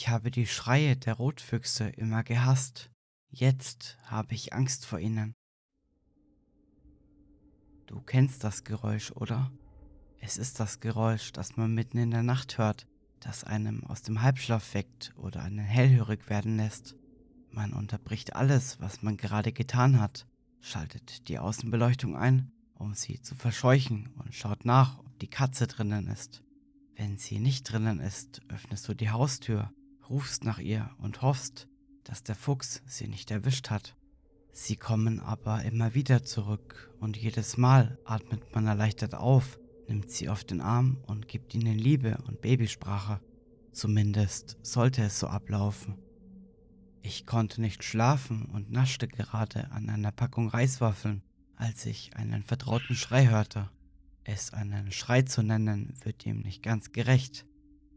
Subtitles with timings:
[0.00, 2.88] Ich habe die Schreie der Rotfüchse immer gehasst.
[3.30, 5.34] Jetzt habe ich Angst vor ihnen.
[7.86, 9.50] Du kennst das Geräusch, oder?
[10.20, 12.86] Es ist das Geräusch, das man mitten in der Nacht hört,
[13.18, 16.94] das einem aus dem Halbschlaf weckt oder einen hellhörig werden lässt.
[17.50, 20.28] Man unterbricht alles, was man gerade getan hat,
[20.60, 26.06] schaltet die Außenbeleuchtung ein, um sie zu verscheuchen und schaut nach, ob die Katze drinnen
[26.06, 26.44] ist.
[26.94, 29.72] Wenn sie nicht drinnen ist, öffnest du die Haustür,
[30.10, 31.68] rufst nach ihr und hoffst,
[32.04, 33.96] dass der Fuchs sie nicht erwischt hat.
[34.52, 40.28] Sie kommen aber immer wieder zurück und jedes Mal atmet man erleichtert auf, nimmt sie
[40.28, 43.20] auf den Arm und gibt ihnen Liebe und Babysprache.
[43.72, 45.96] Zumindest sollte es so ablaufen.
[47.02, 51.22] Ich konnte nicht schlafen und naschte gerade an einer Packung Reiswaffeln,
[51.56, 53.70] als ich einen vertrauten Schrei hörte.
[54.24, 57.46] Es einen Schrei zu nennen, wird ihm nicht ganz gerecht.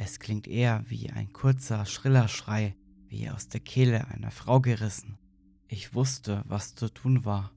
[0.00, 2.76] Es klingt eher wie ein kurzer, schriller Schrei,
[3.08, 5.18] wie aus der Kehle einer Frau gerissen.
[5.66, 7.50] Ich wusste, was zu tun war.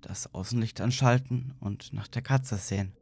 [0.00, 2.92] Das Außenlicht anschalten und nach der Katze sehen.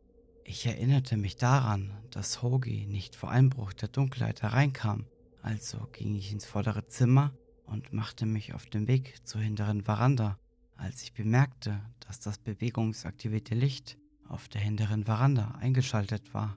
[0.43, 5.05] Ich erinnerte mich daran, dass Hoagie nicht vor Einbruch der Dunkelheit hereinkam,
[5.43, 7.37] also ging ich ins vordere Zimmer
[7.67, 10.39] und machte mich auf den Weg zur hinteren Veranda,
[10.77, 16.57] als ich bemerkte, dass das bewegungsaktivierte Licht auf der hinteren Veranda eingeschaltet war.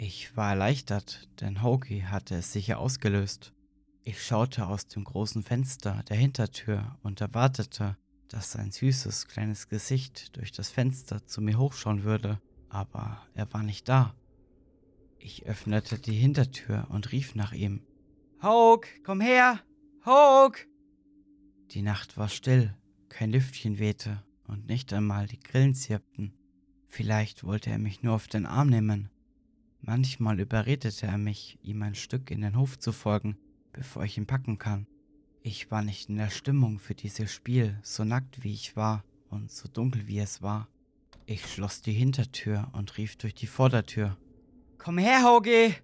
[0.00, 3.52] Ich war erleichtert, denn Hoagie hatte es sicher ausgelöst.
[4.04, 7.96] Ich schaute aus dem großen Fenster der Hintertür und erwartete,
[8.28, 13.64] dass sein süßes kleines Gesicht durch das Fenster zu mir hochschauen würde, aber er war
[13.64, 14.14] nicht da.
[15.18, 17.82] Ich öffnete die Hintertür und rief nach ihm.
[18.40, 19.58] Hoag, komm her!
[20.06, 20.68] Hoag!
[21.72, 22.72] Die Nacht war still,
[23.08, 26.34] kein Lüftchen wehte und nicht einmal die Grillen zirpten.
[26.86, 29.10] Vielleicht wollte er mich nur auf den Arm nehmen.
[29.88, 33.38] Manchmal überredete er mich, ihm ein Stück in den Hof zu folgen,
[33.72, 34.86] bevor ich ihn packen kann.
[35.40, 39.50] Ich war nicht in der Stimmung für dieses Spiel, so nackt wie ich war und
[39.50, 40.68] so dunkel wie es war.
[41.24, 44.18] Ich schloss die Hintertür und rief durch die Vordertür.
[44.76, 45.74] Komm her, Hoge!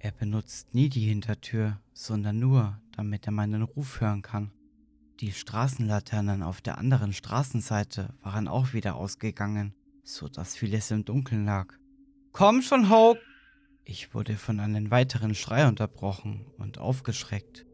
[0.00, 4.52] Er benutzt nie die Hintertür, sondern nur, damit er meinen Ruf hören kann.
[5.20, 9.72] Die Straßenlaternen auf der anderen Straßenseite waren auch wieder ausgegangen
[10.04, 11.74] so dass vieles im Dunkeln lag.
[12.36, 13.20] Komm schon, Hope!
[13.84, 17.64] Ich wurde von einem weiteren Schrei unterbrochen und aufgeschreckt.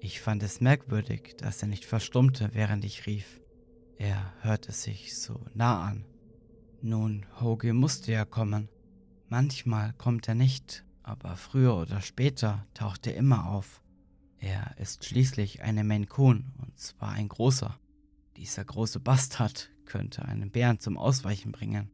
[0.00, 3.40] Ich fand es merkwürdig, dass er nicht verstummte, während ich rief.
[3.96, 6.04] Er hörte sich so nah an.
[6.82, 8.68] Nun, Hoge musste ja kommen.
[9.28, 13.80] Manchmal kommt er nicht, aber früher oder später taucht er immer auf.
[14.38, 17.78] Er ist schließlich eine Coon und zwar ein großer.
[18.38, 21.93] Dieser große Bastard könnte einen Bären zum Ausweichen bringen.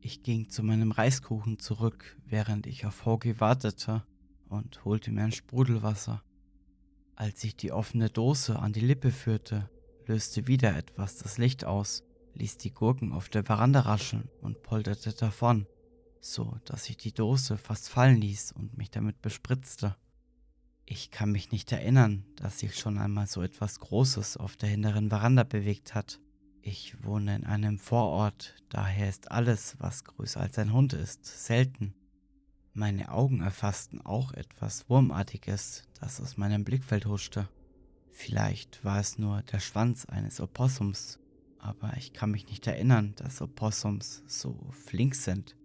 [0.00, 4.04] Ich ging zu meinem Reiskuchen zurück, während ich auf Hoagie wartete
[4.48, 6.22] und holte mir ein Sprudelwasser.
[7.16, 9.68] Als ich die offene Dose an die Lippe führte,
[10.06, 12.04] löste wieder etwas das Licht aus,
[12.34, 15.66] ließ die Gurken auf der Veranda rascheln und polterte davon,
[16.20, 19.96] so dass ich die Dose fast fallen ließ und mich damit bespritzte.
[20.86, 25.10] Ich kann mich nicht erinnern, dass sich schon einmal so etwas Großes auf der hinteren
[25.10, 26.20] Veranda bewegt hat.
[26.70, 31.94] Ich wohne in einem Vorort, daher ist alles, was größer als ein Hund ist, selten.
[32.74, 37.48] Meine Augen erfassten auch etwas Wurmartiges, das aus meinem Blickfeld huschte.
[38.10, 41.18] Vielleicht war es nur der Schwanz eines Opossums,
[41.58, 45.56] aber ich kann mich nicht erinnern, dass Opossums so flink sind.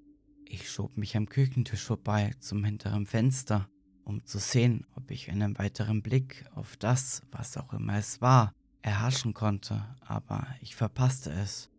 [0.46, 3.68] Ich schob mich am Küchentisch vorbei zum hinteren Fenster,
[4.06, 8.53] um zu sehen, ob ich einen weiteren Blick auf das, was auch immer es war,
[8.84, 11.72] erhaschen konnte, aber ich verpasste es.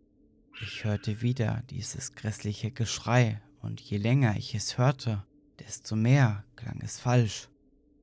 [0.60, 5.24] Ich hörte wieder dieses grässliche Geschrei, und je länger ich es hörte,
[5.58, 7.48] desto mehr klang es falsch.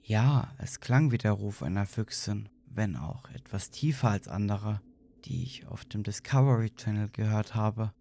[0.01, 4.81] Ja, es klang wie der Ruf einer Füchsin, wenn auch etwas tiefer als andere,
[5.25, 7.93] die ich auf dem Discovery Channel gehört habe.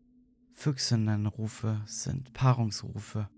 [0.52, 3.28] Füchsinnenrufe sind Paarungsrufe.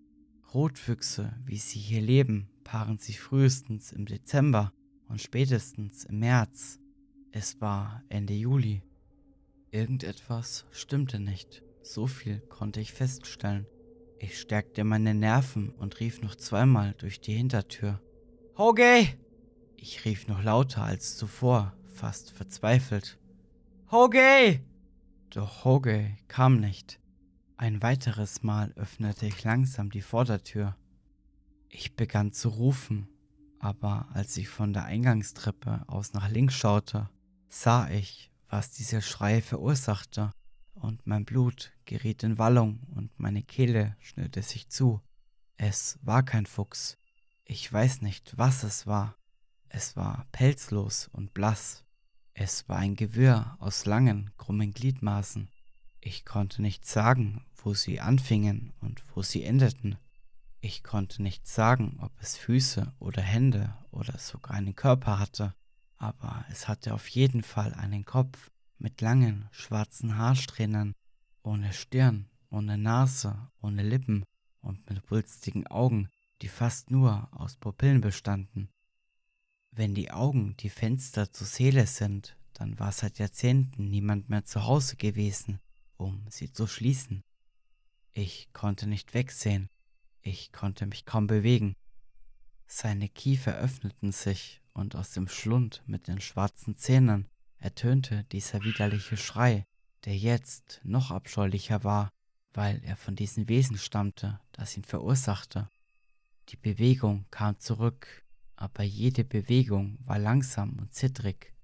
[0.55, 4.73] Rotfüchse, wie sie hier leben, paaren sich frühestens im Dezember
[5.09, 6.79] und spätestens im März.
[7.35, 8.83] Es war Ende Juli.
[9.71, 11.63] Irgendetwas stimmte nicht.
[11.83, 13.67] So viel konnte ich feststellen.
[14.19, 18.03] Ich stärkte meine Nerven und rief noch zweimal durch die Hintertür.
[18.59, 19.09] Hoge!
[19.77, 23.19] Ich rief noch lauter als zuvor, fast verzweifelt.
[23.91, 24.61] Hoge!
[25.31, 27.01] Doch Hoge kam nicht.
[27.57, 30.77] Ein weiteres Mal öffnete ich langsam die Vordertür.
[31.71, 33.09] Ich begann zu rufen,
[33.59, 37.09] aber als ich von der Eingangstreppe aus nach links schaute,
[37.53, 40.33] sah ich, was dieser Schrei verursachte,
[40.75, 45.01] und mein Blut geriet in Wallung und meine Kehle schnürte sich zu.
[45.59, 46.97] Es war kein Fuchs.
[47.45, 49.17] Ich weiß nicht, was es war.
[49.69, 51.85] Es war pelzlos und blass.
[52.33, 55.51] Es war ein Gewirr aus langen, krummen Gliedmaßen.
[56.01, 59.99] Ich konnte nicht sagen, wo sie anfingen und wo sie endeten.
[60.61, 65.55] Ich konnte nicht sagen, ob es Füße oder Hände oder sogar einen Körper hatte,
[66.03, 70.95] aber es hatte auf jeden Fall einen Kopf mit langen, schwarzen Haarsträhnen,
[71.45, 74.25] ohne Stirn, ohne Nase, ohne Lippen
[74.61, 76.09] und mit wulstigen Augen,
[76.43, 78.69] die fast nur aus Pupillen bestanden.
[79.71, 84.65] Wenn die Augen die Fenster zur Seele sind, dann war seit Jahrzehnten niemand mehr zu
[84.65, 85.61] Hause gewesen,
[85.97, 87.23] um sie zu schließen.
[88.13, 89.69] Ich konnte nicht wegsehen,
[90.21, 91.77] ich konnte mich kaum bewegen.
[92.67, 97.29] Seine Kiefer öffneten sich, und aus dem Schlund mit den schwarzen Zähnen
[97.59, 99.67] ertönte dieser widerliche Schrei,
[100.05, 102.11] der jetzt noch abscheulicher war,
[102.55, 105.71] weil er von diesem Wesen stammte, das ihn verursachte.
[106.49, 108.25] Die Bewegung kam zurück,
[108.57, 111.55] aber jede Bewegung war langsam und zittrig.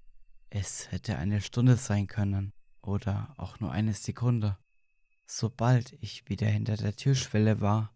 [0.49, 4.57] Es hätte eine Stunde sein können oder auch nur eine Sekunde.
[5.25, 7.93] Sobald ich wieder hinter der Türschwelle war,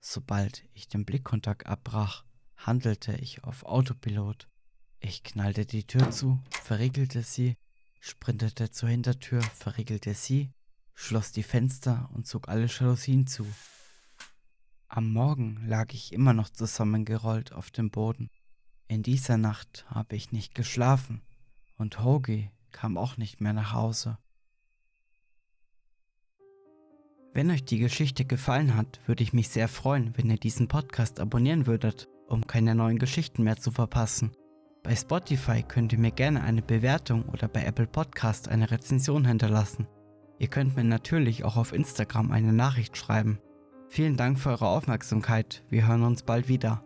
[0.00, 2.24] sobald ich den Blickkontakt abbrach,
[2.56, 4.48] handelte ich auf Autopilot.
[5.00, 7.56] Ich knallte die Tür zu, verriegelte sie,
[8.00, 10.50] sprintete zur Hintertür, verriegelte sie,
[10.94, 13.46] schloss die Fenster und zog alle Jalousien zu.
[14.88, 18.28] Am Morgen lag ich immer noch zusammengerollt auf dem Boden.
[18.88, 21.22] In dieser Nacht habe ich nicht geschlafen
[21.78, 24.18] und Hoagie kam auch nicht mehr nach Hause.
[27.32, 31.20] Wenn euch die Geschichte gefallen hat, würde ich mich sehr freuen, wenn ihr diesen Podcast
[31.20, 34.32] abonnieren würdet, um keine neuen Geschichten mehr zu verpassen.
[34.82, 39.86] Bei Spotify könnt ihr mir gerne eine Bewertung oder bei Apple Podcast eine Rezension hinterlassen.
[40.38, 43.38] Ihr könnt mir natürlich auch auf Instagram eine Nachricht schreiben.
[43.88, 45.62] Vielen Dank für eure Aufmerksamkeit.
[45.68, 46.82] Wir hören uns bald wieder.